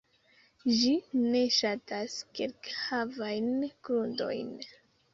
[0.77, 0.93] Ĝi
[1.25, 4.55] ne ŝatas kalkhavajn grundojn.